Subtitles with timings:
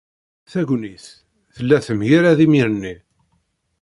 [0.51, 1.05] Tagnit
[1.55, 2.95] tella temgerrad imir-nni.